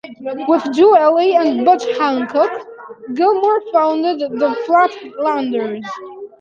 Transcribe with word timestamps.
With 0.47 0.63
Joe 0.73 0.97
Ely 0.97 1.39
and 1.39 1.63
Butch 1.63 1.85
Hancock, 1.99 2.49
Gilmore 3.13 3.61
founded 3.71 4.17
The 4.31 4.55
Flatlanders. 4.65 5.85